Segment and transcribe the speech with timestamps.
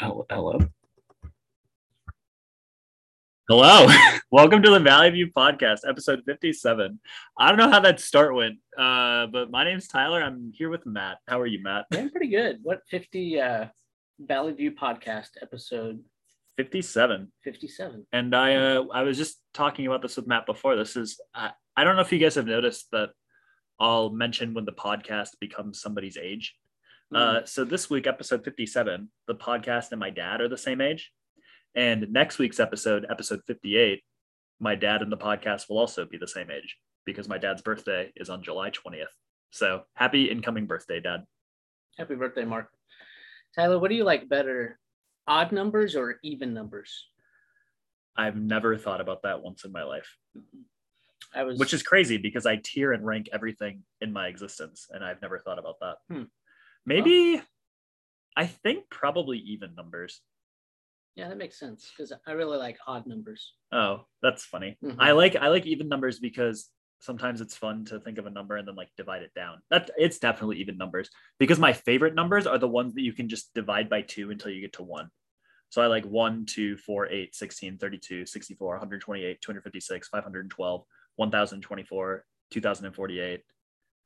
[0.00, 0.24] Hello.
[0.30, 0.60] Hello.
[3.48, 3.86] Hello.
[4.30, 7.00] Welcome to the Valley View Podcast, episode 57.
[7.36, 10.22] I don't know how that start went, uh, but my name's Tyler.
[10.22, 11.18] I'm here with Matt.
[11.26, 11.86] How are you, Matt?
[11.92, 12.60] I'm pretty good.
[12.62, 13.66] What 50 uh
[14.20, 15.98] Valley View podcast episode
[16.58, 17.32] 57.
[17.42, 18.06] 57.
[18.12, 20.76] And I uh, I was just talking about this with Matt before.
[20.76, 23.10] This is I, I don't know if you guys have noticed that
[23.80, 26.54] I'll mention when the podcast becomes somebody's age.
[27.14, 31.10] Uh, so this week, episode 57, the podcast and my dad are the same age.
[31.74, 34.02] And next week's episode, episode 58,
[34.60, 36.76] my dad and the podcast will also be the same age
[37.06, 39.06] because my dad's birthday is on July 20th.
[39.50, 41.24] So happy incoming birthday, dad.
[41.96, 42.68] Happy birthday, Mark.
[43.54, 44.78] Tyler, what do you like better?
[45.26, 47.08] Odd numbers or even numbers?
[48.16, 50.16] I've never thought about that once in my life,
[51.34, 54.88] I was which is crazy because I tier and rank everything in my existence.
[54.90, 55.96] And I've never thought about that.
[56.10, 56.22] Hmm.
[56.88, 57.42] Maybe,
[58.36, 60.22] I think probably even numbers.
[61.16, 63.54] yeah, that makes sense because I really like odd numbers.
[63.72, 64.78] Oh, that's funny.
[64.82, 64.96] Mhm.
[65.00, 68.56] I like I like even numbers because sometimes it's fun to think of a number
[68.56, 69.60] and then like divide it down.
[69.70, 73.28] That it's definitely even numbers because my favorite numbers are the ones that you can
[73.28, 75.10] just divide by two until you get to one.
[75.70, 80.84] So I like 1, 2, 4, 8, 16, 32, 64, 128, 256, 512,
[81.16, 83.42] 1024, 2048,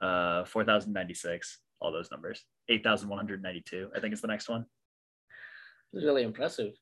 [0.00, 2.44] uh, 4096, all those numbers.
[2.68, 4.62] 8192, I think is the next one.
[5.92, 6.72] It was really impressive.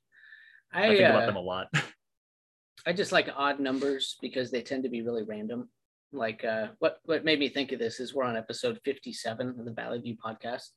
[0.73, 1.67] I, I think uh, about them a lot.
[2.87, 5.69] I just like odd numbers because they tend to be really random.
[6.13, 9.65] Like uh, what what made me think of this is we're on episode 57 of
[9.65, 10.69] the Valley View podcast.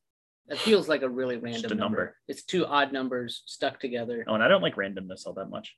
[0.47, 1.97] That feels like a really random a number.
[1.97, 2.15] number.
[2.27, 4.25] It's two odd numbers stuck together.
[4.27, 5.73] oh, and I don't like randomness all that much.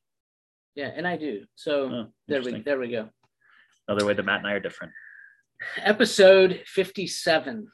[0.73, 1.45] Yeah, and I do.
[1.55, 3.09] So Oh, there we there we go.
[3.87, 4.91] Another way that Matt and I are different.
[5.77, 7.67] Episode 57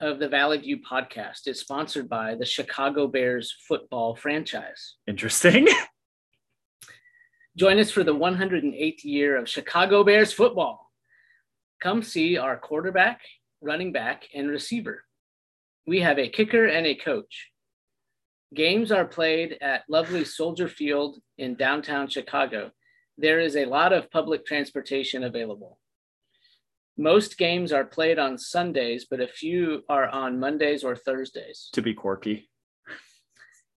[0.00, 4.96] of the Valley View podcast is sponsored by the Chicago Bears football franchise.
[5.06, 5.68] Interesting.
[7.56, 10.90] Join us for the 108th year of Chicago Bears football.
[11.82, 13.20] Come see our quarterback,
[13.60, 15.04] running back, and receiver.
[15.86, 17.50] We have a kicker and a coach.
[18.54, 22.70] Games are played at lovely Soldier Field in downtown Chicago.
[23.18, 25.79] There is a lot of public transportation available.
[26.96, 31.70] Most games are played on Sundays, but a few are on Mondays or Thursdays.
[31.72, 32.48] to be quirky.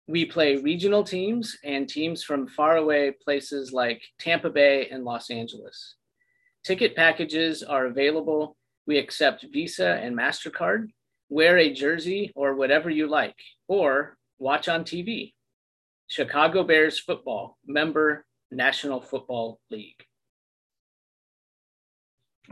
[0.08, 5.94] We play regional teams and teams from faraway places like Tampa Bay and Los Angeles.
[6.64, 8.56] Ticket packages are available.
[8.86, 10.88] We accept Visa and MasterCard.
[11.28, 13.36] Wear a jersey or whatever you like,
[13.68, 15.32] or watch on TV.
[16.08, 20.04] Chicago Bears football, member National Football League.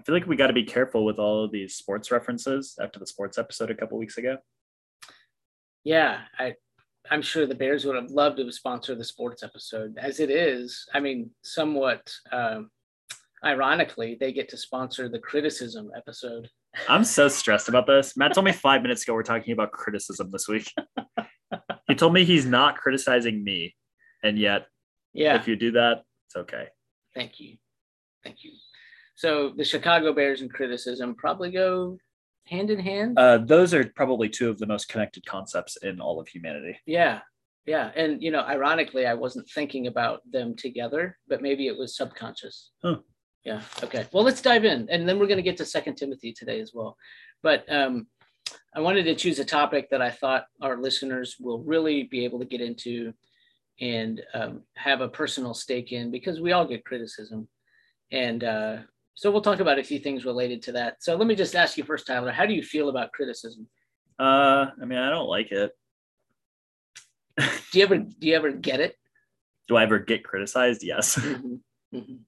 [0.00, 2.98] I feel like we got to be careful with all of these sports references after
[2.98, 4.38] the sports episode a couple weeks ago.
[5.84, 6.54] Yeah, I,
[7.10, 9.98] I'm sure the Bears would have loved to sponsor the sports episode.
[10.00, 12.70] As it is, I mean, somewhat um,
[13.44, 16.48] ironically, they get to sponsor the criticism episode.
[16.88, 18.16] I'm so stressed about this.
[18.16, 20.72] Matt told me five minutes ago we're talking about criticism this week.
[21.88, 23.76] he told me he's not criticizing me,
[24.22, 24.66] and yet
[25.12, 26.68] Yeah, if you do that, it's okay.
[27.14, 27.58] thank you,
[28.24, 28.52] thank you.
[29.20, 31.98] So the Chicago Bears and criticism probably go
[32.46, 33.18] hand in hand.
[33.18, 36.78] Uh, those are probably two of the most connected concepts in all of humanity.
[36.86, 37.20] yeah,
[37.66, 41.98] yeah, and you know, ironically, I wasn't thinking about them together, but maybe it was
[41.98, 42.70] subconscious.
[42.82, 43.00] Huh.
[43.44, 43.60] Yeah.
[43.84, 44.06] Okay.
[44.10, 46.72] Well, let's dive in, and then we're going to get to Second Timothy today as
[46.72, 46.96] well.
[47.42, 48.06] But um,
[48.74, 52.38] I wanted to choose a topic that I thought our listeners will really be able
[52.38, 53.12] to get into
[53.82, 57.48] and um, have a personal stake in because we all get criticism,
[58.10, 58.76] and uh,
[59.20, 61.02] so we'll talk about a few things related to that.
[61.02, 63.68] So let me just ask you first, Tyler, how do you feel about criticism?
[64.18, 65.72] Uh, I mean, I don't like it.
[67.36, 68.96] Do you ever do you ever get it?
[69.68, 70.82] Do I ever get criticized?
[70.82, 71.16] Yes.
[71.16, 71.60] Mhm,
[71.94, 72.18] mhm.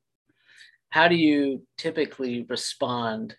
[0.91, 3.36] How do you typically respond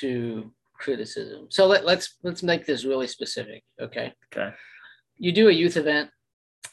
[0.00, 1.48] to criticism?
[1.50, 3.64] So let, let's let's make this really specific.
[3.78, 4.14] Okay.
[4.32, 4.54] Okay.
[5.18, 6.08] You do a youth event,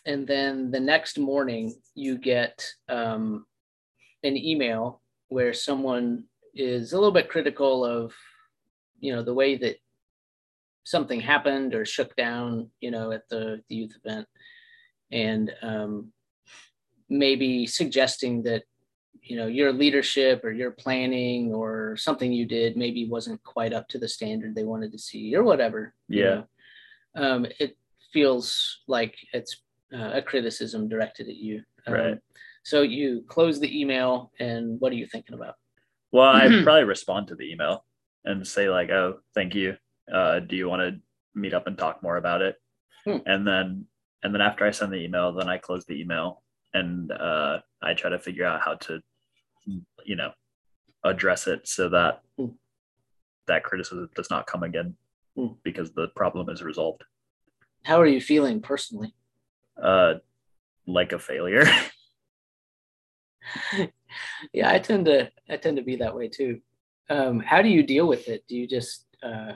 [0.06, 3.46] and then the next morning you get um,
[4.24, 6.24] an email where someone
[6.54, 8.14] is a little bit critical of,
[9.00, 9.76] you know, the way that
[10.84, 14.28] something happened or shook down, you know, at the, the youth event,
[15.12, 16.12] and um,
[17.10, 18.64] maybe suggesting that
[19.22, 23.88] you know your leadership or your planning or something you did maybe wasn't quite up
[23.88, 26.42] to the standard they wanted to see or whatever you Yeah.
[27.16, 27.24] know.
[27.24, 27.78] um, it
[28.14, 29.64] feels like it's
[29.94, 32.18] uh, a criticism directed at you Um, Right.
[32.66, 35.56] So you close the email and what are you thinking about
[36.12, 37.86] Well, I'd probably respond to the email
[38.26, 39.78] and say like, "Oh, thank you.
[40.12, 41.00] Uh, do you want to
[41.40, 42.56] meet up and talk more about it?"
[43.06, 43.18] Hmm.
[43.26, 43.86] And then
[44.24, 46.42] and then after I send the email, then I close the email
[46.74, 49.00] and uh, I try to figure out how to,
[50.04, 50.32] you know,
[51.04, 52.56] address it so that Mm.
[53.48, 54.96] that criticism does not come again
[55.38, 55.56] Mm.
[55.64, 57.04] because the problem is resolved.
[57.84, 59.14] How are you feeling personally?
[59.82, 60.16] Uh,
[60.88, 61.66] like a failure.
[64.54, 66.62] yeah, I tend to I tend to be that way too.
[67.10, 68.44] Um, how do you deal with it?
[68.48, 69.54] Do you just uh,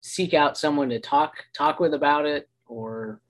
[0.00, 3.20] seek out someone to talk talk with about it, or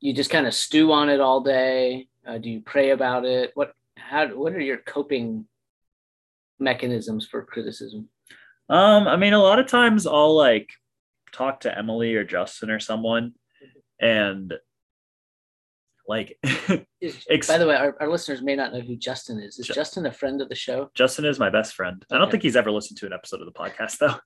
[0.00, 2.08] you just kind of stew on it all day?
[2.26, 3.52] Uh, do you pray about it?
[3.54, 5.46] What how what are your coping
[6.58, 8.08] mechanisms for criticism?
[8.68, 10.70] Um, I mean, a lot of times I'll like
[11.32, 13.34] talk to Emily or Justin or someone,
[14.00, 14.54] and
[16.08, 16.36] like
[17.30, 19.58] Ex- by the way, our, our listeners may not know who Justin is.
[19.58, 20.90] Is Ju- Justin a friend of the show?
[20.94, 22.04] Justin is my best friend.
[22.10, 24.16] I don't think he's ever listened to an episode of the podcast though.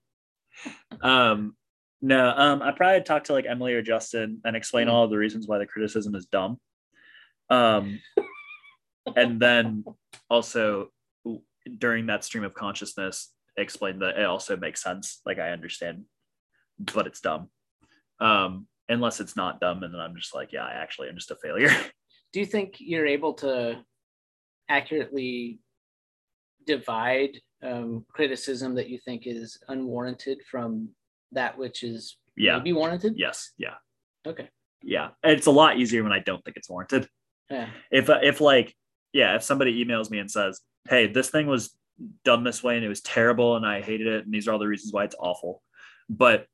[1.09, 1.55] um,
[2.03, 4.93] no, um, I probably talk to like Emily or Justin and explain Mm.
[4.93, 6.59] all of the reasons why the criticism is dumb.
[7.51, 8.01] Um,
[9.15, 9.85] and then
[10.29, 10.89] also
[11.79, 15.21] during that stream of consciousness, explain that it also makes sense.
[15.25, 16.05] Like I understand,
[16.95, 17.49] but it's dumb.
[18.21, 21.31] Um, unless it's not dumb, and then I'm just like, yeah, I actually am just
[21.31, 21.71] a failure.
[22.33, 23.83] do you think you're able to
[24.69, 25.59] accurately
[26.67, 30.89] divide um, criticism that you think is unwarranted from
[31.33, 32.59] that which is yeah.
[32.59, 33.15] maybe warranted?
[33.17, 33.53] Yes.
[33.57, 33.75] Yeah.
[34.27, 34.49] Okay.
[34.83, 35.11] Yeah.
[35.23, 37.09] It's a lot easier when I don't think it's warranted.
[37.51, 37.69] Yeah.
[37.93, 38.75] if if like
[39.13, 41.77] yeah if somebody emails me and says hey this thing was
[42.25, 44.59] done this way and it was terrible and i hated it and these are all
[44.59, 45.63] the reasons why it's awful
[46.11, 46.47] but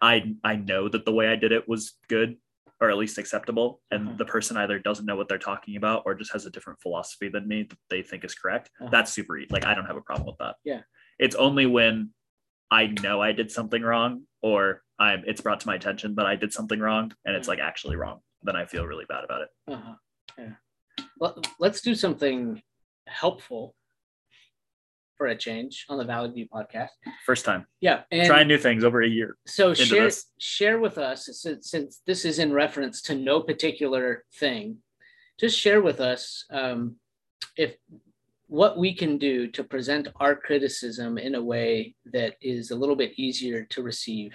[0.00, 2.36] i i know that the way i did it was good
[2.80, 4.18] or at least acceptable and Mhm.
[4.18, 7.28] the person either doesn't know what they're talking about or just has a different philosophy
[7.28, 8.90] than me that they think is correct Uh-huh.
[8.90, 10.82] that's super easy like i don't have a problem with that Yeah.
[11.18, 12.10] it's only when
[12.70, 16.34] i know i did something wrong or i'm it's brought to my attention that i
[16.36, 19.48] did something wrong and it's like actually wrong then i feel really bad about it
[19.68, 19.94] Uh-huh.
[20.38, 20.54] Yeah.
[21.18, 22.60] Well, let's do something
[23.06, 23.74] helpful
[25.16, 26.88] for a change on the Valley View podcast.
[27.24, 28.02] first time Yeah.
[28.10, 29.36] And trying new things over a year.
[29.46, 30.26] so share this.
[30.38, 34.78] share with us since, since this is in reference to no particular thing
[35.40, 36.96] just share with us um,
[37.56, 37.74] if
[38.46, 42.96] what we can do to present our criticism in a way that is a little
[42.96, 44.32] bit easier to receive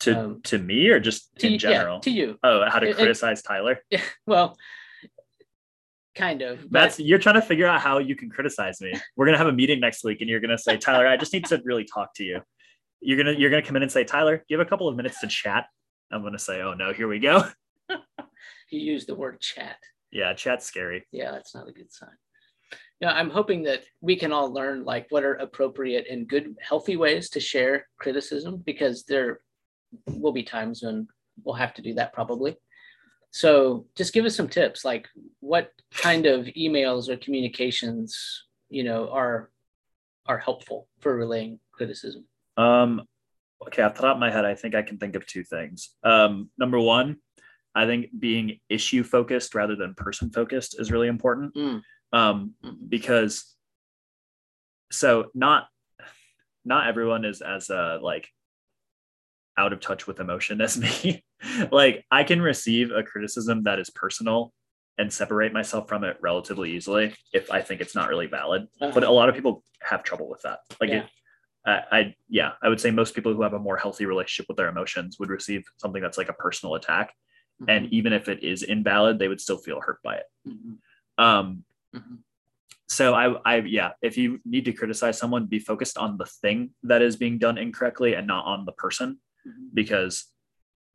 [0.00, 2.00] To Um, to me or just to, in yeah, general?
[2.00, 3.82] to you oh, how to It- it- criticize Tyler?
[4.26, 4.56] well
[6.18, 8.92] kind of but- That's you're trying to figure out how you can criticize me.
[9.16, 11.46] We're gonna have a meeting next week, and you're gonna say, Tyler, I just need
[11.46, 12.40] to really talk to you.
[13.00, 15.20] You're gonna you're gonna come in and say, Tyler, you have a couple of minutes
[15.20, 15.66] to chat.
[16.10, 17.42] I'm gonna say, oh no, here we go.
[18.70, 19.76] you use the word chat
[20.10, 21.06] Yeah, chat's scary.
[21.12, 22.10] yeah that's not a good sign
[23.00, 26.96] yeah i'm hoping that we can all learn like what are appropriate and good healthy
[26.96, 29.40] ways to share criticism because there
[30.10, 31.08] will be times when
[31.44, 32.56] we'll have to do that probably
[33.30, 35.06] so just give us some tips like
[35.40, 39.50] what kind of emails or communications you know are
[40.26, 42.24] are helpful for relaying criticism
[42.56, 43.02] Um,
[43.66, 45.94] okay, off the top of my head, I think I can think of two things.
[46.04, 47.16] Um, number one,
[47.74, 51.54] I think being issue focused rather than person focused is really important.
[51.54, 51.82] Mm.
[52.12, 52.88] Um, Mhm.
[52.88, 53.54] because
[54.90, 55.68] so not
[56.64, 58.28] not everyone is as uh like
[59.58, 61.24] out of touch with emotion as me.
[61.70, 64.52] like I can receive a criticism that is personal
[64.96, 68.62] and separate myself from it relatively easily if I think it's not really valid.
[68.80, 68.92] Uh-huh.
[68.94, 70.60] But a lot of people have trouble with that.
[70.80, 71.02] Like Yeah.
[71.02, 71.06] it,
[71.66, 74.56] I, I yeah, I would say most people who have a more healthy relationship with
[74.56, 77.12] their emotions would receive something that's like a personal attack.
[77.66, 80.26] And even if it is invalid, they would still feel hurt by it.
[80.48, 80.78] Mhm.
[81.22, 82.18] Um, Mhm.
[82.86, 86.70] so I, I, yeah, if you need to criticize someone, be focused on the thing
[86.84, 89.18] that is being done incorrectly and not on the person.
[89.74, 90.26] Because,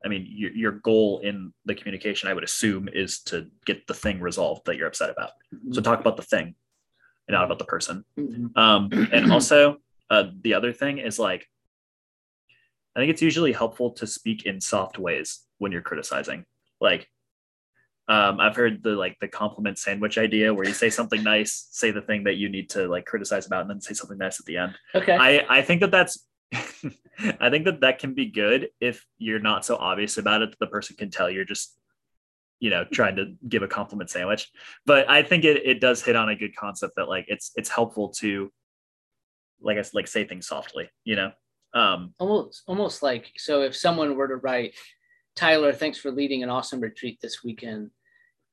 [0.04, 3.94] I mean, your, your goal in the communication, I would assume, is to get the
[3.94, 5.30] thing resolved that you're upset about.
[5.72, 6.54] So talk about the thing,
[7.26, 8.04] and not about the person.
[8.18, 8.56] Mhm.
[8.56, 9.78] Um, and also,
[10.10, 11.48] uh, the other thing is like,
[12.96, 16.44] I think it's usually helpful to speak in soft ways when you're criticizing.
[16.80, 17.08] Like,
[18.06, 21.90] um, I've heard the like the compliment sandwich idea where you say something nice, say
[21.90, 24.46] the thing that you need to like criticize about, and then say something nice at
[24.46, 24.74] the end.
[24.94, 26.26] okay I I think that that's
[27.40, 30.58] I think that that can be good if you're not so obvious about it that
[30.58, 31.78] the person can tell you're just
[32.60, 34.50] you know trying to give a compliment sandwich.
[34.86, 37.68] But I think it it does hit on a good concept that like it's it's
[37.68, 38.50] helpful to
[39.60, 41.32] like I like say things softly, you know.
[41.74, 44.74] Um almost almost like so if someone were to write
[45.34, 47.90] tyler thanks for leading an awesome retreat this weekend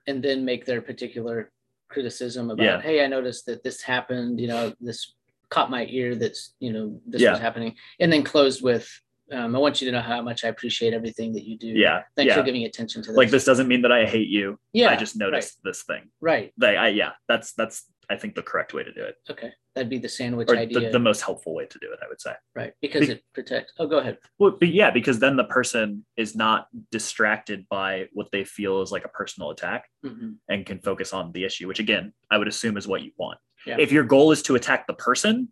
[0.08, 1.52] and then make their particular
[1.90, 2.82] criticism about Yeah.
[2.82, 5.14] hey i noticed that this happened you know this
[5.52, 7.32] caught my ear that's you know this Yeah.
[7.32, 8.90] was happening and then closed with
[9.32, 11.68] um, I want you to know how much I appreciate everything that you do.
[11.70, 12.02] Yeah.
[12.18, 12.36] Thanks yeah.
[12.36, 13.18] for giving attention to this.
[13.18, 14.60] like this doesn't mean that I hate you.
[14.74, 14.90] Yeah.
[14.90, 16.10] I just noticed this thing.
[16.20, 16.52] Right.
[16.60, 19.16] Like I yeah, that's that's I think the correct way to do it.
[19.30, 19.52] Okay.
[19.74, 20.82] That'd be the sandwich Or idea.
[20.82, 22.34] the, the most helpful way to do it, I would say.
[22.56, 22.74] right.
[22.82, 23.72] Because Be- it protects.
[23.80, 24.18] Oh, go ahead.
[24.38, 28.92] Well, but yeah, because then the person is not distracted by what they feel is
[28.92, 30.36] like a personal attack Mhm.
[30.50, 33.40] and can focus on the issue, which again, I would assume is what you want.
[33.66, 33.78] Yeah.
[33.80, 35.50] If your goal is to attack the person,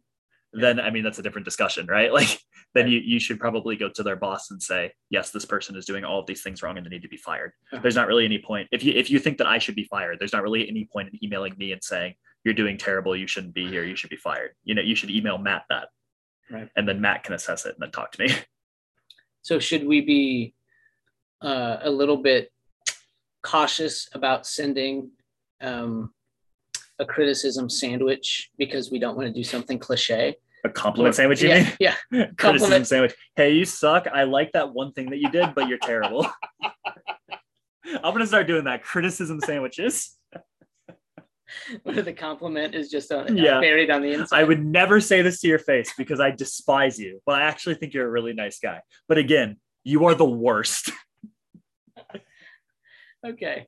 [0.54, 2.12] then I mean that's a different discussion, right?
[2.20, 2.40] Like
[2.76, 2.94] then Right.
[2.94, 6.04] you you should probably go to their boss and say, yes, this person is doing
[6.04, 7.54] all of these things wrong and they need to be fired.
[7.72, 7.82] Uh-huh.
[7.82, 10.20] There's not really any point if you if you think that I should be fired,
[10.20, 12.14] there's not really any point in emailing me and saying
[12.44, 14.52] you're doing terrible, you shouldn't be here, you should be fired.
[14.64, 15.90] You know, you should email Matt that.
[16.50, 16.70] Right.
[16.76, 18.34] And then Matt can assess it and then talk to me.
[19.42, 20.54] So should we be
[21.42, 22.52] uh, a little bit
[23.42, 25.12] cautious about sending
[25.62, 26.14] um,
[27.00, 30.36] a criticism sandwich because we don't want to do something cliche?
[30.66, 31.74] A compliment sandwich, you yeah, mean?
[31.80, 31.96] Yeah.
[32.12, 32.88] Criticism Compliment.
[32.88, 33.16] sandwich.
[33.36, 34.08] Hey, you suck.
[34.08, 36.28] I like that one thing that you did, but you're terrible.
[37.86, 38.84] I'm gonna start doing that.
[38.84, 40.18] Criticism sandwiches.
[41.84, 43.60] Where the compliment is just on, Yeah.
[43.60, 44.38] buried on the inside.
[44.38, 47.76] I would never say this to your face because I despise you, but I actually
[47.76, 48.82] think you're a really nice guy.
[49.08, 50.92] But again, you are the worst.
[53.26, 53.66] Okay.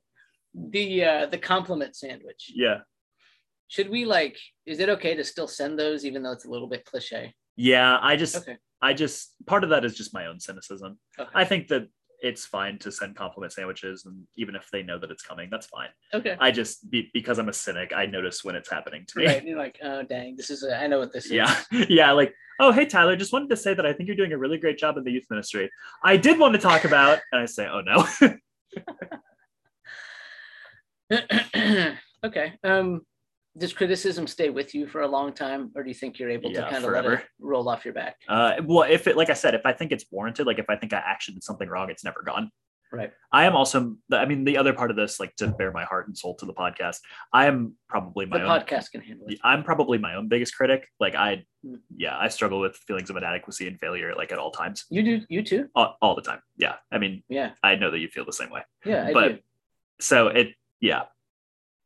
[0.54, 2.52] The uh, the compliment sandwich.
[2.54, 2.80] yeah.
[3.72, 4.36] Should we like?
[4.66, 7.32] Is it okay to still send those even though it's a little bit cliche?
[7.56, 7.98] Yeah.
[8.02, 8.58] I just Okay.
[8.82, 10.98] I just part of that is just my own cynicism.
[11.18, 11.30] Okay.
[11.34, 11.88] I think that
[12.20, 15.68] it's fine to send compliment sandwiches and even if they know that it's coming, that's
[15.68, 15.88] fine.
[16.12, 16.36] okay.
[16.38, 19.26] I just be, because I'm a cynic, I notice when it's happening to me.
[19.26, 19.42] Right.
[19.42, 20.62] You're like, oh dang, this is.
[20.64, 21.32] A, I know what this is.
[21.32, 21.56] Yeah.
[21.88, 22.12] Yeah.
[22.12, 24.58] Like, oh, hey, Tyler, just wanted to say that I think you're doing a really
[24.58, 25.70] great job in the youth ministry.
[26.04, 28.06] I did want to talk about, and I say, oh, no.
[32.24, 32.52] okay.
[32.62, 33.00] Um,
[33.58, 36.50] does criticism stay with you for a long time, or do you think you're able
[36.50, 38.16] Yeah, to kind of let it roll off your back?
[38.28, 40.76] uh, well, if it, like I said, if I think it's warranted, like if I
[40.76, 42.50] think I actually did something wrong, it's never gone.
[42.94, 43.10] Right.
[43.32, 46.08] I am also, I mean, the other part of this, like to bear my heart
[46.08, 46.96] and soul to the podcast,
[47.32, 48.48] I am probably The my own.
[48.60, 49.38] podcast can handle it.
[49.42, 50.86] I'm probably my own biggest critic.
[51.00, 51.76] Like I, Hmm.
[51.96, 55.20] yeah, I struggle with feelings of inadequacy and failure, like at all times, You do.
[55.30, 55.68] You too.
[55.74, 56.40] all, all the time.
[56.58, 56.74] Yeah.
[56.90, 57.52] I mean, Yeah.
[57.62, 58.62] I know that you feel the same way.
[58.84, 59.06] Yeah.
[59.06, 59.38] I But- do.
[60.00, 61.04] so it yeah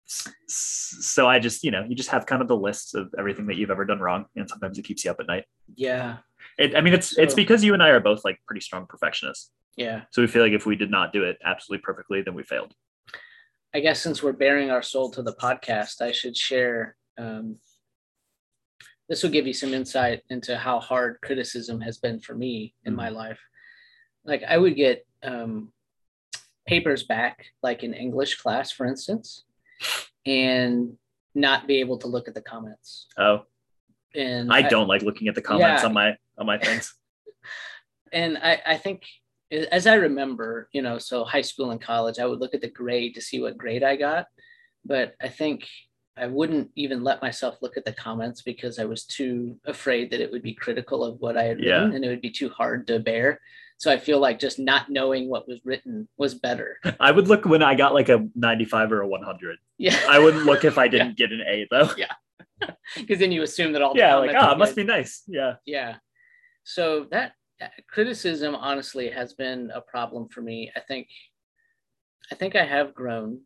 [0.06, 3.56] so i just you know you just have kind of the list of everything that
[3.56, 5.44] you've ever done wrong and sometimes it keeps you up at night
[5.75, 6.18] Yeah.
[6.58, 9.50] it, i mean it's it's because you and i are both like pretty strong perfectionists
[9.76, 10.02] Yeah.
[10.12, 12.72] so we feel like if we did not do it absolutely perfectly then we failed
[13.75, 16.96] I guess since we're bearing our soul to the podcast, I should share.
[17.18, 17.58] Um,
[19.06, 22.94] this will give you some insight into how hard criticism has been for me in
[22.96, 23.40] my life.
[24.25, 25.72] Like I would get um,
[26.66, 29.44] papers back, like in English class, for instance,
[30.25, 30.97] and
[31.35, 33.06] not be able to look at the comments.
[33.18, 33.42] oh
[34.14, 35.88] And i don't like looking at the comments Yeah.
[35.88, 36.95] on my on my things
[38.12, 39.02] and I, I think
[39.71, 42.71] as I remember, you know, so high school and college, I would look at the
[42.71, 44.26] grade to see what grade I got.
[44.85, 45.66] But I think
[46.16, 50.21] I wouldn't even let myself look at the comments because I was too afraid that
[50.21, 51.75] it would be critical of what I had Yeah.
[51.83, 53.40] written and it would be too hard to bear.
[53.78, 56.78] So I feel like just not knowing what was written was better.
[57.00, 59.99] i would look when i got like a 95 or a 100 Yeah.
[60.09, 61.90] i wouldn't look if i didn't get an a though.
[61.97, 62.12] Yeah.
[62.97, 65.23] Because then you assume that all the yeah like ah are it must be nice.
[65.26, 65.54] Yeah.
[65.66, 65.97] Yeah.
[66.64, 70.71] So that that criticism honestly has been a problem for me.
[70.75, 71.09] I think
[72.33, 73.40] i think i have grown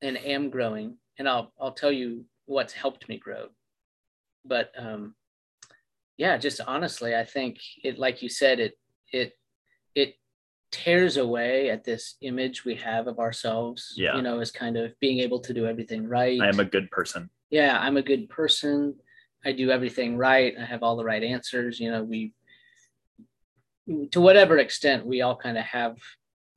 [0.00, 3.48] and am growing and i'll i'll tell you what's helped me grow.
[4.44, 5.14] But um
[6.16, 8.74] yeah just honestly i think it like you said it
[9.12, 9.32] it
[9.94, 10.14] it
[10.72, 14.16] tears away at this image we have of ourselves Yeah.
[14.16, 16.90] you know as kind of being able to do everything right i am a good
[16.90, 18.94] person yeah, I'm a good person.
[19.44, 20.54] I do everything right.
[20.58, 21.80] I have all the right answers.
[21.80, 22.32] You know, we,
[24.12, 25.96] to whatever extent, we all kind of have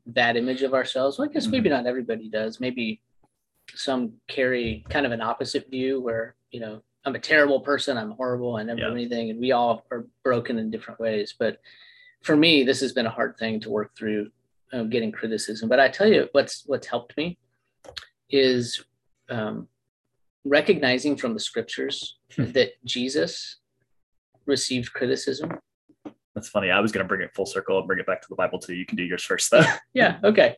[0.06, 1.18] that image of ourselves.
[1.18, 1.84] Well, I guess maybe mm-hmm.
[1.84, 2.60] not everybody does.
[2.60, 3.02] Maybe
[3.74, 7.98] some carry kind of an opposite view where, you know, I'm a terrible person.
[7.98, 8.56] I'm horrible.
[8.56, 8.88] I never Yeah.
[8.88, 9.30] do anything.
[9.32, 11.34] And we all are broken in different ways.
[11.38, 11.60] But
[12.24, 14.32] for me, this has been a hard thing to work through
[14.72, 15.70] um, getting criticism.
[15.70, 17.38] But I tell you, what's, what's helped me
[18.30, 18.84] is,
[19.30, 19.68] um,
[20.46, 23.58] recognizing from the scriptures that Jesus
[24.46, 25.50] received criticism.
[26.36, 28.28] that's funny i was going to bring it full circle and bring it back to
[28.30, 29.64] the bible too you can do yours first though
[29.94, 30.58] Yeah, okay.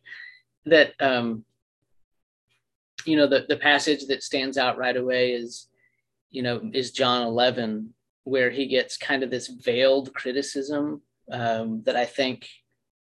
[0.64, 1.44] That um
[3.04, 5.68] you know the the passage that stands out right away is
[6.30, 7.94] you know is John 11
[8.24, 12.48] where he gets kind of this veiled criticism um, that I think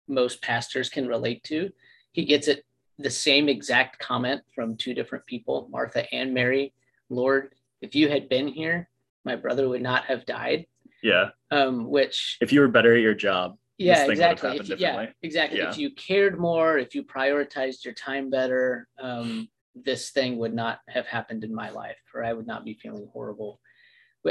[0.09, 1.71] most pastors can relate to.
[2.13, 2.65] He gets it
[2.99, 6.75] the same exact comment from two different people, Martha and Mary.
[7.09, 8.89] Lord, if you had been here,
[9.25, 10.67] my brother would not have died.
[11.03, 14.51] yeah Um, which if you were better at your job yeah, thing would have exactly.
[14.51, 15.59] happened If yeah, exactly.
[15.59, 15.71] Yeah.
[15.71, 20.81] If you cared more, if you prioritized your time better, um, this thing would not
[20.89, 23.61] have happened in my life, or I would not be feeling horrible.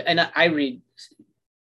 [0.06, 0.82] And I read.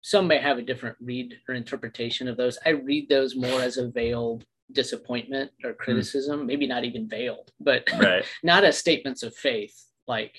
[0.01, 2.57] Some may have a different read or interpretation of those.
[2.65, 7.87] I read those more as a veiled disappointment or criticism, maybe not even veiled, but
[7.99, 9.85] right not as statements of faith.
[10.07, 10.35] Like,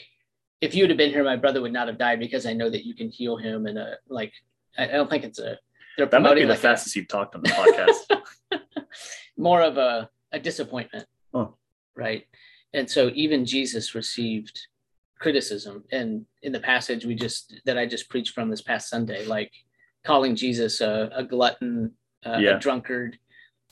[0.60, 2.70] if you would have been here, my brother would not have died because I know
[2.70, 3.66] that you can heal him.
[3.66, 4.32] And uh, like,
[4.78, 5.58] I, don't think it's a.
[5.96, 8.60] They're that might be the like a- fastest you've talked on the podcast
[9.36, 11.06] more of a, a disappointment.
[11.34, 11.54] Oh.
[11.94, 12.26] Right.
[12.72, 14.66] And so even Jesus received
[15.22, 15.84] criticism.
[15.92, 19.52] And in the passage we just that I just preached from this past Sunday, like
[20.04, 21.92] calling Jesus a, a glutton,
[22.26, 22.56] uh, Yeah.
[22.56, 23.18] a drunkard,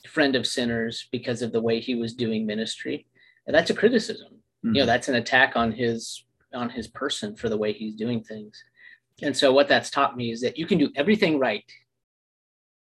[0.07, 3.05] friend of sinners because of the way he was doing ministry.
[3.45, 4.31] And that's a criticism.
[4.63, 4.85] You know, Mhm.
[4.87, 8.61] that's an attack on his on his person for the way he's doing things.
[9.21, 11.63] And so what that's taught me is that you can do everything right.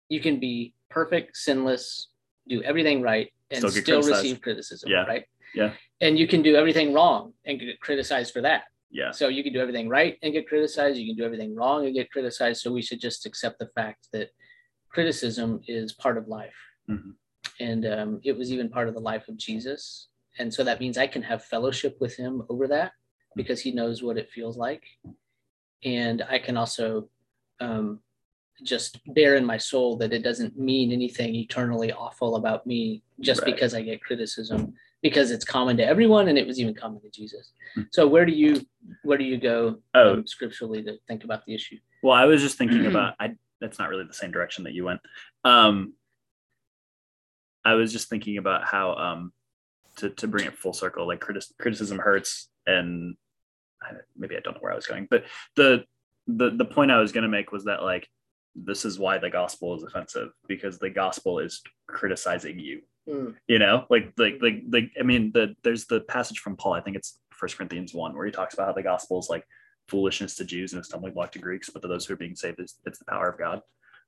[0.08, 2.08] You can be perfect, sinless,
[2.49, 4.88] do everything right, and Still still, receive criticism.
[4.90, 5.04] Yeah.
[5.04, 5.25] Right.
[5.57, 5.73] Yeah.
[6.01, 8.65] And you can do everything wrong and get criticized for that.
[8.91, 10.99] yeah So you can do everything right and get criticized.
[11.01, 12.59] You can do everything wrong and get criticized.
[12.63, 14.29] So we should just accept the fact that
[14.95, 16.59] criticism is part of life.
[16.93, 17.13] Mhm.
[17.69, 19.83] And um, it was even part of the life of Jesus.
[20.39, 22.93] And so that means I can have fellowship with him over that
[23.41, 24.85] because he knows what it feels like.
[25.85, 27.09] And I can also
[27.61, 28.01] um,
[28.63, 33.41] just bear in my soul that it doesn't mean anything eternally awful about me just
[33.43, 33.51] Right.
[33.55, 37.11] because I get criticism because it's common to everyone and it was even common to
[37.11, 37.53] Jesus.
[37.75, 37.83] Hmm.
[37.93, 38.65] So where do you
[39.03, 41.76] where do you go oh um, scripturally to think about the issue?
[42.03, 44.85] Well, I was just thinking about I that's not really the same direction that you
[44.85, 45.00] went.
[45.45, 45.95] Um
[47.65, 49.33] I was just thinking about how um
[49.97, 53.17] to to bring it full circle, like criti- criticism hurts and
[53.83, 55.25] I, maybe I don't know where I was going, but
[55.57, 55.85] the
[56.26, 58.09] the the point I was going to make was that like
[58.55, 63.61] this is why the gospel is offensive because the gospel is criticizing you Mm, you
[63.61, 66.97] know like like like like i mean the there's the passage from paul i think
[66.97, 69.47] it's first corinthians 1 where he talks about how the gospel is like
[69.87, 72.35] foolishness to jews and a stumbling block to greeks but to those who are being
[72.35, 73.61] saved is it's the power of god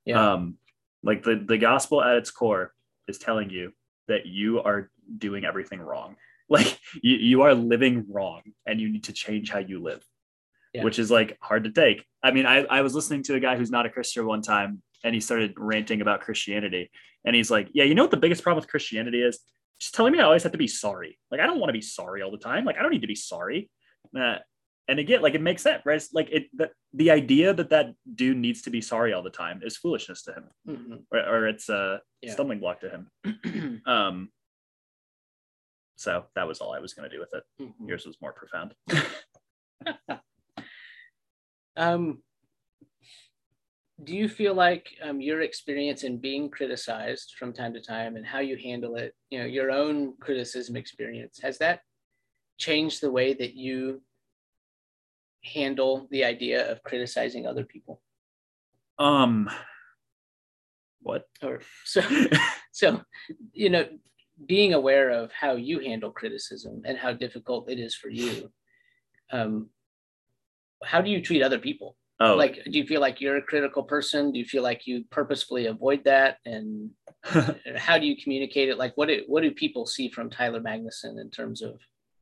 [0.03, 0.33] Yeah.
[0.33, 0.57] um
[1.01, 2.73] like the the gospel at its core
[3.07, 3.71] is telling you
[4.09, 6.17] that you are doing everything wrong
[6.49, 10.03] like you, you are living wrong and you need to change how you live
[10.73, 10.83] Yeah.
[10.83, 13.55] which is like hard to take i mean I, I was listening to a guy
[13.55, 16.89] who's not a christian one time and he started ranting about christianity.
[17.25, 19.39] And he's like yeah you know what the biggest problem with christianity is?
[19.79, 21.17] Just telling me i always have to be sorry.
[21.31, 22.65] Like i don't want to be sorry all the time.
[22.65, 23.69] Like i don't need to be sorry.
[24.17, 24.37] Uh,
[24.87, 25.95] and again like it makes sense right?
[25.97, 29.29] It's like it the, the idea that that dude needs to be sorry all the
[29.29, 30.45] time is foolishness to him.
[30.67, 31.03] Mhm.
[31.11, 32.33] or, or it's a Yeah.
[32.33, 33.81] stumbling block to him.
[33.85, 34.29] Um
[35.95, 37.43] so that was all i was going to do with it.
[37.61, 37.87] Mhm.
[37.87, 38.73] yours was more profound.
[41.77, 42.21] Um,
[44.03, 48.25] do you feel like um, your experience in being criticized from time to time and
[48.25, 51.81] how you handle it, you know, your own criticism experience, has that
[52.57, 54.01] changed the way that you
[55.43, 58.01] handle the idea of criticizing other people?
[58.99, 59.49] um
[61.01, 62.01] what Or so,
[62.71, 63.01] so,
[63.53, 63.85] you know,
[64.45, 68.51] being aware of how you handle criticism and how difficult it is for you.
[69.31, 69.69] Um,
[70.83, 71.95] how do you treat other people?
[72.19, 75.03] Oh like do you feel like you're a critical person do you feel like you
[75.09, 76.91] purposefully avoid that and
[77.77, 81.19] how do you communicate it like what do, what do people see from tyler magnuson
[81.19, 81.79] in terms of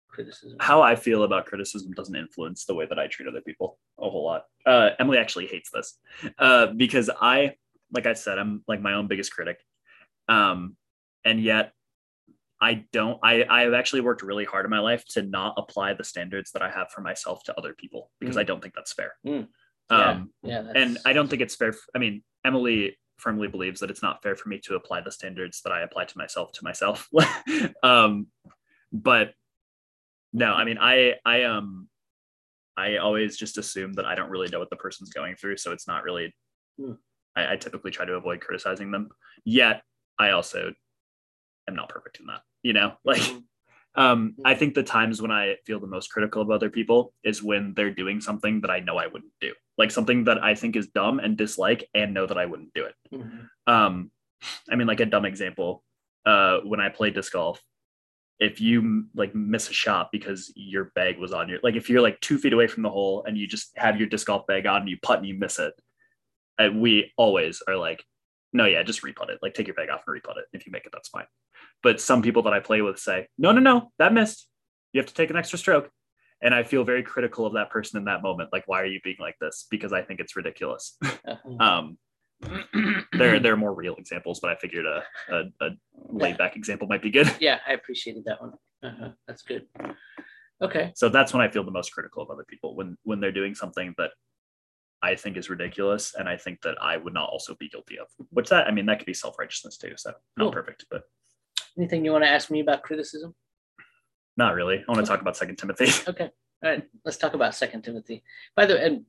[0.07, 3.77] criticism how I feel about criticism doesn't influence the way that I treat other people
[3.99, 4.43] a whole lot.
[4.65, 5.97] Uh, Emily actually hates this
[6.39, 7.53] uh, because I,
[7.93, 9.59] like I said, I'm like my own biggest critic,
[10.27, 10.75] um,
[11.23, 11.73] and yet
[12.59, 13.19] I don't.
[13.23, 16.51] I I have actually worked really hard in my life to not apply the standards
[16.51, 18.39] that I have for myself to other people because Mm.
[18.39, 19.13] I don't think that's fair.
[19.25, 19.47] Mm.
[19.89, 21.73] Yeah, Um, yeah that's, and I don't think it's fair.
[21.95, 25.61] I mean, Emily firmly believes that it's not fair for me to apply the standards
[25.63, 27.07] that I apply to myself to myself.
[27.83, 28.27] um,
[28.91, 29.33] but
[30.33, 31.87] no, I mean, I I um
[32.75, 35.71] I always just assume that I don't really know what the person's going through, so
[35.71, 36.35] it's not really.
[36.79, 36.93] Hmm.
[37.35, 39.09] I, I typically try to avoid criticizing them.
[39.45, 39.83] Yet
[40.19, 40.73] I also
[41.67, 42.41] am not perfect in that.
[42.63, 43.43] You know, like Mhm.
[43.97, 47.41] Um, I think the times when I feel the most critical of other people is
[47.41, 50.75] when they're doing something that I know I wouldn't do, like something that I think
[50.75, 52.95] is dumb and dislike, and know that I wouldn't do it.
[53.11, 53.49] Mhm.
[53.65, 54.11] Um,
[54.69, 55.83] I mean, like a dumb example,
[56.25, 57.59] uh, when I play disc golf,
[58.39, 62.01] if you like miss a shot because your bag was on your, like if you're
[62.01, 64.67] like two feet away from the hole and you just have your disc golf bag
[64.67, 65.73] on and you putt and you miss it,
[66.59, 68.03] uh, we always are like,
[68.53, 69.39] no, yeah, just reputt it.
[69.41, 70.45] Like take your bag off and reputt it.
[70.53, 71.25] If you make it, that's fine.
[71.83, 74.47] But some people that I play with say, no, no, no, that missed.
[74.93, 75.89] You have to take an extra stroke.
[76.41, 78.49] And I feel very critical of that person in that moment.
[78.53, 79.65] Like, why are you being like this?
[79.71, 80.97] Because I think it's ridiculous.
[81.59, 81.97] Um,
[83.13, 85.69] There, there are more real examples, but I figured a, a, a
[86.09, 87.33] laid back example might be good.
[87.39, 88.53] yeah, I appreciated that one.
[88.83, 89.09] Uh-huh.
[89.27, 89.65] That's good.
[90.61, 90.91] Okay.
[90.95, 93.55] So that's when I feel the most critical of other people when when they're doing
[93.55, 94.11] something that
[95.01, 98.07] I think is ridiculous, and I think that I would not also be guilty of.
[98.29, 99.93] Which that I mean that could be self righteousness too.
[99.97, 100.51] So not Cool.
[100.51, 101.03] perfect, but
[101.77, 103.35] Anything you want to ask me about criticism?
[104.37, 104.83] not really.
[104.87, 105.87] I want to talk about Second Timothy.
[106.07, 106.29] Okay.
[106.63, 106.83] All right.
[107.03, 108.23] Let's talk about Second Timothy.
[108.55, 109.05] By the way, and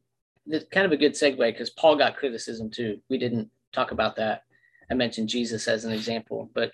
[0.47, 3.01] it's kind of a good segue because Paul got criticism too.
[3.09, 4.43] We didn't talk about that.
[4.91, 6.73] I mentioned Jesus as an example, but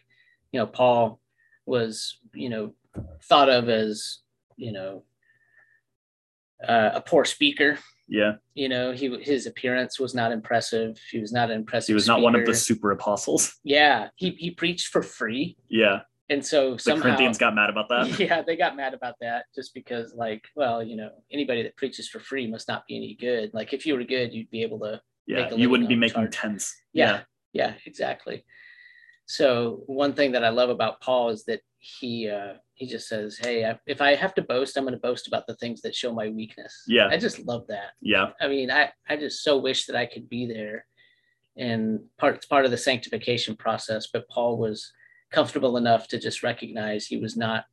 [0.52, 1.20] you know, Paul
[1.66, 2.74] was, you know,
[3.24, 4.20] thought of as,
[4.56, 5.02] you know,
[6.66, 7.78] uh, a poor speaker.
[8.08, 10.98] yeah, You know, he his appearance was not impressive.
[11.10, 11.88] He was not an impressive.
[11.88, 13.54] he was not one of the super apostles.
[13.64, 17.88] Yeah, he he preached for free, Yeah, and so the somehow Corinthians got mad about
[17.88, 18.18] that.
[18.24, 22.08] yeah, they got mad about that just because, like, well, you know, anybody that preaches
[22.08, 23.52] for free must not be any good.
[23.54, 25.00] Like, if you were good, you'd be able to.
[25.26, 26.36] Yeah, Make a you wouldn't be making charge.
[26.36, 26.74] tens.
[26.92, 27.22] Yeah,
[27.54, 28.44] yeah, exactly.
[29.26, 33.38] So one thing that I love about Paul is that he uh, he just says,
[33.40, 35.94] "Hey, I, if I have to boast, I'm going to boast about the things that
[35.94, 37.08] show my weakness." Yeah.
[37.08, 37.92] I just love that.
[38.00, 40.86] yeah, I mean, I I just so wish that I could be there,
[41.56, 44.08] and part it's part of the sanctification process.
[44.12, 44.92] But Paul was
[45.30, 47.64] comfortable enough to just recognize he was not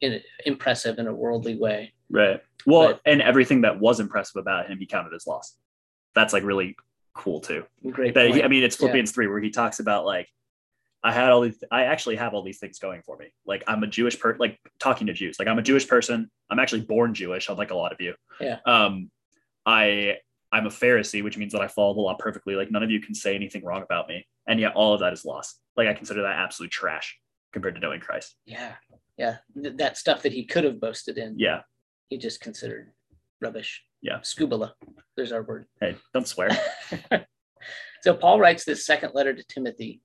[0.00, 1.92] in, impressive in a worldly way.
[2.10, 2.40] right.
[2.66, 5.56] Well, But- and everything that was impressive about him, he counted as loss.
[6.14, 6.76] That's like really
[7.14, 7.64] cool too.
[7.90, 8.14] Great.
[8.14, 8.42] That he.
[8.42, 8.80] I mean, it's Yeah.
[8.88, 10.28] Philippians three where he talks about like,
[11.02, 13.32] I had all these, I actually have all these things going for me.
[13.46, 15.38] Like I'm a Jewish person, like talking to Jews.
[15.38, 16.30] Like I'm a Jewish person.
[16.50, 18.14] I'm actually born Jewish, unlike a lot of you.
[18.40, 18.58] Yeah.
[18.66, 19.10] Um,
[19.64, 20.16] I
[20.52, 22.54] I'm a Pharisee, which means that I follow the law perfectly.
[22.54, 25.12] Like none of you can say anything wrong about me, and yet all of that
[25.12, 25.60] is lost.
[25.76, 27.18] Like I consider that absolute trash
[27.52, 28.36] compared to knowing Christ.
[28.46, 28.74] yeah,
[29.16, 31.62] yeah, Th- that stuff that he could have boasted in, Yeah.
[32.08, 32.92] he just considered
[33.40, 33.82] rubbish.
[34.02, 34.18] Yeah.
[34.20, 34.72] skubala.
[35.16, 35.66] There's our word.
[35.80, 36.50] Hey, don't swear.
[38.02, 40.00] so Paul writes this second letter to Timothy.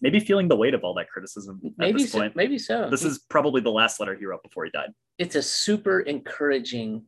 [0.00, 2.36] Maybe feeling the weight of all that criticism at Maybe this so, point.
[2.36, 2.88] maybe so.
[2.90, 4.90] This is probably the last letter he wrote before he died.
[5.18, 7.04] it's a super encouraging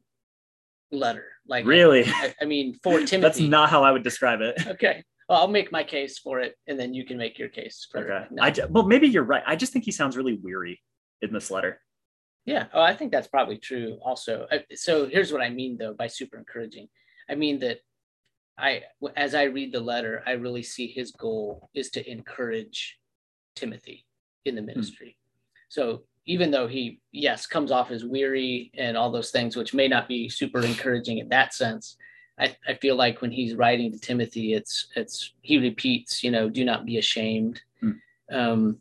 [0.91, 1.27] letter.
[1.47, 2.05] Like Really?
[2.07, 3.19] I, I mean, for Timothy.
[3.19, 4.67] That's not how I would describe it.
[4.67, 5.05] okay.
[5.29, 7.99] Well, I'll make my case for it, and then you can make your case for
[8.01, 8.25] Okay.
[8.27, 8.33] it.
[8.33, 8.43] No.
[8.43, 9.45] I well, maybe you're right.
[9.47, 10.81] I just think he sounds really weary
[11.23, 11.81] in this letter.
[12.47, 12.67] yeah.
[12.75, 13.99] Oh, I think that's probably true.
[14.03, 16.89] Also, so here's what I mean though by super encouraging.
[17.29, 17.79] I mean that
[18.61, 18.83] I,
[19.17, 22.99] as I read the letter, I really see his goal is to encourage
[23.55, 24.05] Timothy
[24.45, 25.17] in the ministry.
[25.69, 29.89] So even though he, yes, comes off as weary and all those things, which may
[29.89, 31.97] not be super encouraging in that sense,
[32.39, 36.49] I, I feel like when he's writing to Timothy, it's it's he repeats, you know,
[36.49, 37.91] do not be ashamed, Hmm.
[38.33, 38.79] um,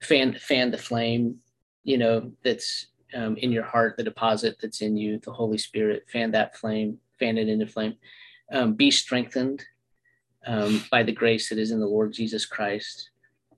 [0.00, 1.36] fan fan the flame,
[1.84, 6.06] you know, that's um, in your heart, the deposit that's in you, the Holy Spirit,
[6.12, 7.94] fan that flame, fan it into flame.
[8.52, 9.64] Um, be strengthened
[10.46, 13.10] um, by the grace that is in the Lord Jesus Christ.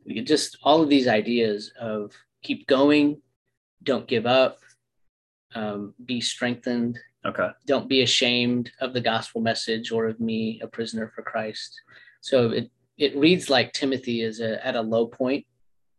[0.05, 3.23] We could just all of these ideas of keep going,
[3.83, 4.59] don't give up,
[5.55, 7.49] um, be strengthened, Okay.
[7.67, 11.81] don't be ashamed of the gospel message or of me, a prisoner for Christ.
[12.21, 15.47] So it it reads like Timothy is a, at a low point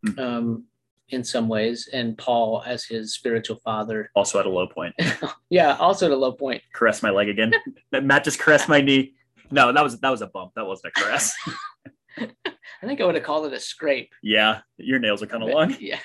[0.06, 0.20] Hmm.
[0.20, 0.66] um,
[1.10, 4.10] in some ways, and Paul as his spiritual father.
[4.16, 4.96] Also at a low point.
[5.50, 6.62] yeah, also at a low point.
[6.74, 7.54] Caress my leg again.
[7.92, 9.14] Matt just caressed my knee.
[9.52, 10.54] No, that was that was a bump.
[10.56, 11.34] That wasn't a caress.
[12.18, 14.12] I think I would have called it a scrape.
[14.22, 15.76] yeah, your nails are kind of long.
[15.80, 16.00] Yeah,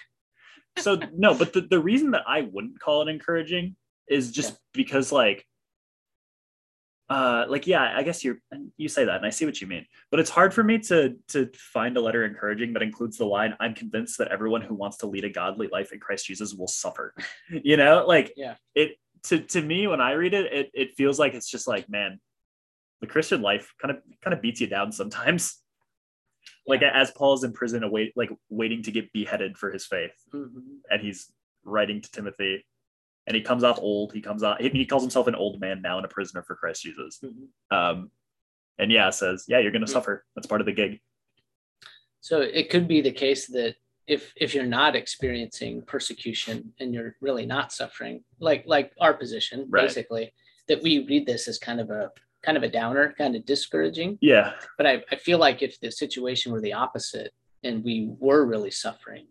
[0.79, 3.77] So no, but the, the reason that I wouldn't call it encouraging
[4.09, 5.45] is just because like
[7.11, 8.39] uh like yeah i guess you're
[8.77, 11.17] you say that and i see what you mean but it's hard for me to
[11.27, 14.99] to find a letter encouraging that includes the line i'm convinced that everyone who wants
[14.99, 17.15] to lead a godly life in christ jesus will suffer
[17.51, 18.57] you know like Yeah.
[18.75, 21.89] it to to me when i read it it, it feels like it's just like
[21.89, 22.21] man
[23.01, 25.63] the christian life kind of kind of beats you down sometimes
[26.67, 30.51] like as paul's in prison await like waiting to get beheaded for his faith Mhm.
[30.91, 31.33] and he's
[31.65, 32.65] writing to Timothy,
[33.29, 34.13] and he comes off old.
[34.15, 34.61] He comes out.
[34.61, 37.21] He, he calls himself an old man now and a prisoner for Christ Jesus.
[37.23, 37.49] Mhm.
[37.77, 38.11] Um,
[38.79, 39.93] and yeah, says, yeah, you're going to Mhm.
[39.93, 40.25] suffer.
[40.35, 41.01] That's part of the gig.
[42.21, 47.15] So it could be the case that if if you're not experiencing persecution and you're
[47.21, 49.83] really not suffering, like like our position, Right.
[49.83, 50.33] basically,
[50.69, 52.11] that we read this as kind of a
[52.43, 54.17] kind of a downer, kind of discouraging.
[54.23, 57.33] Yeah, But I, I feel like if the situation were the opposite
[57.65, 59.27] and we were really suffering,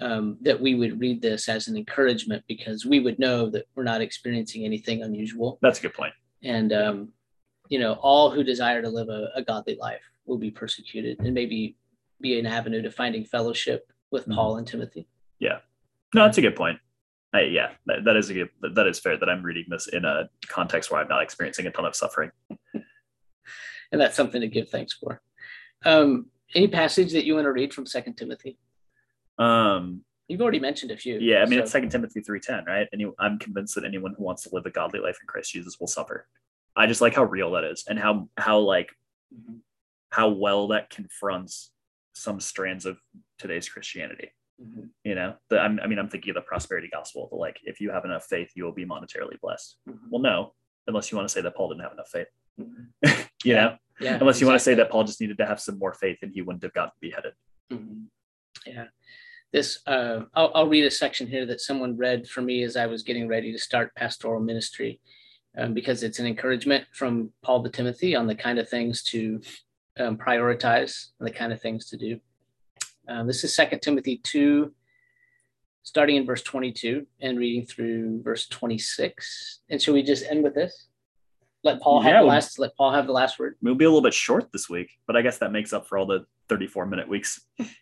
[0.00, 3.82] um, that we would read this as an encouragement because we would know that we're
[3.84, 5.58] not experiencing anything unusual.
[5.62, 6.14] that's a good point.
[6.42, 7.08] And, um,
[7.68, 11.34] you know, all who desire to live a, a godly life will be persecuted and
[11.34, 11.76] maybe
[12.20, 14.34] be an avenue to finding fellowship with Mhm.
[14.34, 15.06] Paul and Timothy.
[15.38, 15.58] Yeah.
[16.14, 16.78] No, that's a good point.
[17.34, 18.50] I, yeah, that, that is a good.
[18.74, 19.16] That is fair.
[19.16, 22.30] That I'm reading this in a context where I'm not experiencing a ton of suffering.
[22.74, 22.84] and
[24.00, 25.22] that's something to give thanks for.
[25.86, 28.58] Um, any passage that you want to read from Second Timothy?
[29.42, 31.18] Um, You've already mentioned a few.
[31.18, 32.88] yeah, I mean so- it's Second Timothy three ten, right?
[32.92, 35.52] And you, I'm convinced that anyone who wants to live a godly life in Christ
[35.52, 36.26] Jesus will suffer.
[36.76, 38.90] I just like how real that is, and how how like
[39.34, 39.60] Mhm,
[40.10, 41.72] how well that confronts
[42.14, 42.98] some strands of
[43.38, 44.30] today's Christianity.
[44.62, 47.28] mhm, You know, the, I'm, I mean, I'm thinking of the prosperity gospel.
[47.30, 49.78] The like, if you have enough faith, you will be monetarily blessed.
[49.88, 50.54] mhm, Well, no,
[50.86, 52.28] unless you want to say that Paul didn't have enough faith.
[52.60, 52.88] mhm.
[53.44, 54.18] You know, Yeah.
[54.20, 56.30] unless you want to say that Paul just needed to have some more faith and
[56.32, 57.32] he wouldn't have gotten beheaded.
[57.70, 58.06] Mhm.
[58.66, 58.88] Yeah.
[59.52, 62.86] This, uh, I'll, I'll read a section here that someone read for me as I
[62.86, 64.98] was getting ready to start pastoral ministry,
[65.58, 69.40] um, because it's an encouragement from Paul to Timothy on the kind of things to
[69.98, 72.18] um, prioritize and the kind of things to do.
[73.08, 74.72] Um, this is Second Timothy 2,
[75.82, 79.60] starting in verse 22 and reading through verse 26.
[79.68, 80.86] And should we just end with this?
[81.64, 82.58] Let Paul have the last.
[82.58, 83.56] Let Paul have the last word.
[83.62, 85.96] We'll be a little bit short this week, but I guess that makes up for
[85.96, 87.40] all the 34 minute weeks.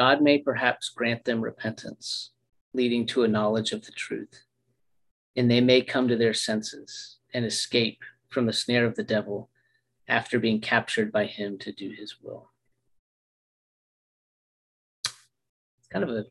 [0.00, 2.30] God may perhaps grant them repentance,
[2.72, 4.44] leading to a knowledge of the truth,
[5.36, 7.98] and they may come to their senses and escape
[8.30, 9.50] from the snare of the devil
[10.08, 12.50] after being captured by him to do his will.
[15.04, 16.24] It's kind of a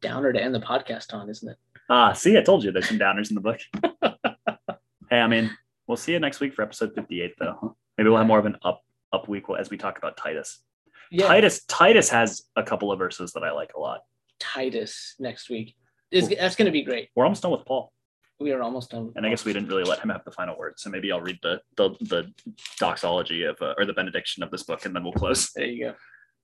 [0.00, 1.58] downer to end the podcast on, isn't it?
[1.90, 3.60] Ah, see, I told you there's some downers in the book.
[5.10, 5.54] hey, I mean,
[5.86, 7.76] we'll see you next week for episode 58, though.
[7.98, 10.60] Maybe we'll have more of an up up week as we talk about Titus.
[11.10, 14.00] Yeah, Titus Titus has a couple of verses that I like a lot.
[14.38, 15.74] Titus next week.
[16.10, 17.08] Is, that's going to be great.
[17.14, 17.92] We're almost done with Paul,
[18.40, 19.06] We are almost done.
[19.06, 20.74] with and I guess we didn't really let him have the final word.
[20.76, 22.32] So maybe I'll read the the, the
[22.78, 25.52] doxology of uh, or the benediction of this book, and then we'll close.
[25.54, 25.94] There you go.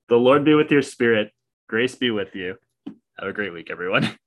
[0.09, 1.33] The Lord be with your spirit.
[1.69, 2.57] Grace be with you.
[3.19, 4.17] Have a great week, everyone.